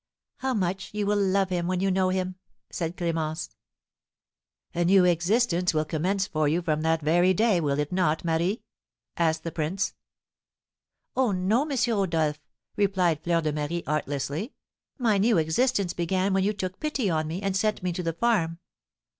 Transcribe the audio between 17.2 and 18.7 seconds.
me, and sent me to the farm."